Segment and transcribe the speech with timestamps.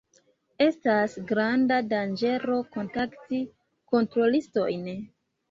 [0.67, 3.43] Estas granda danĝero kontakti
[3.95, 4.91] kontrolistojn.